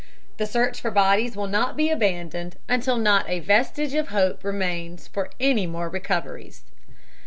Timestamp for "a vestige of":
3.29-4.07